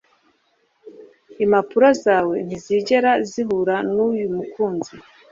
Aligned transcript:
Impapuro 1.43 1.87
zawe 2.03 2.35
ntizigera 2.47 3.11
zihura 3.29 3.75
nuyu 3.93 4.27
mukunzi 4.35 4.91